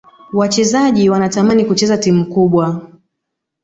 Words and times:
wachezaji 0.33 1.09
wanatamani 1.09 1.65
kucheza 1.65 1.97
timu 1.97 2.25
kubwa 2.25 2.91